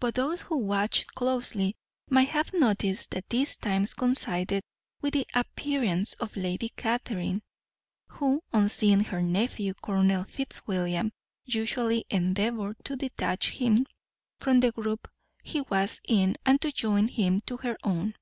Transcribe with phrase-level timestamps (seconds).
[0.00, 1.76] But those who watched closely
[2.08, 4.62] might have noticed that these times coincided
[5.02, 7.42] with the appearance of Lady Catherine,
[8.08, 11.12] who, on seeing her nephew Colonel Fitzwilliam,
[11.44, 13.84] usually endeavoured to detach him
[14.40, 15.06] from the group
[15.42, 18.14] he was in and to join him to her own.